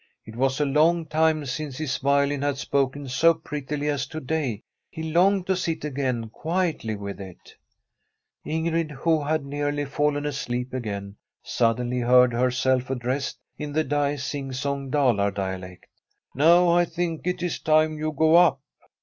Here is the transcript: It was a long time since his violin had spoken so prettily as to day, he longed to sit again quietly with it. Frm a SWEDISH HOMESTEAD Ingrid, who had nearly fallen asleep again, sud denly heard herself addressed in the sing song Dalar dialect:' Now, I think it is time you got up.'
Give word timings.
It 0.25 0.35
was 0.35 0.59
a 0.59 0.65
long 0.65 1.05
time 1.05 1.45
since 1.45 1.77
his 1.77 1.99
violin 1.99 2.41
had 2.41 2.57
spoken 2.57 3.07
so 3.07 3.35
prettily 3.35 3.87
as 3.87 4.07
to 4.07 4.19
day, 4.19 4.63
he 4.89 5.11
longed 5.13 5.45
to 5.45 5.55
sit 5.55 5.85
again 5.85 6.29
quietly 6.29 6.95
with 6.95 7.21
it. 7.21 7.37
Frm 7.37 7.37
a 7.37 7.43
SWEDISH 7.43 8.43
HOMESTEAD 8.43 8.73
Ingrid, 8.73 8.91
who 9.03 9.23
had 9.23 9.45
nearly 9.45 9.85
fallen 9.85 10.25
asleep 10.25 10.73
again, 10.73 11.17
sud 11.43 11.77
denly 11.77 12.03
heard 12.03 12.33
herself 12.33 12.89
addressed 12.89 13.37
in 13.59 13.73
the 13.73 14.17
sing 14.17 14.51
song 14.51 14.89
Dalar 14.89 15.29
dialect:' 15.29 15.85
Now, 16.33 16.69
I 16.69 16.85
think 16.85 17.27
it 17.27 17.43
is 17.43 17.59
time 17.59 17.99
you 17.99 18.11
got 18.11 18.33
up.' 18.33 18.61